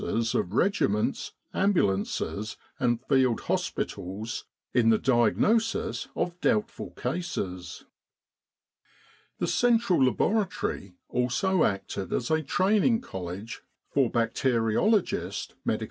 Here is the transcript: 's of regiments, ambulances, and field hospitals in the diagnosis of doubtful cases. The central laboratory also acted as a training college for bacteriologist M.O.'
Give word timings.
's 0.03 0.33
of 0.33 0.51
regiments, 0.53 1.33
ambulances, 1.53 2.57
and 2.79 3.05
field 3.05 3.41
hospitals 3.41 4.45
in 4.73 4.89
the 4.89 4.97
diagnosis 4.97 6.07
of 6.15 6.41
doubtful 6.41 6.89
cases. 6.95 7.85
The 9.37 9.45
central 9.45 10.03
laboratory 10.05 10.95
also 11.07 11.65
acted 11.65 12.11
as 12.13 12.31
a 12.31 12.41
training 12.41 13.01
college 13.01 13.61
for 13.93 14.09
bacteriologist 14.09 15.53
M.O.' 15.67 15.77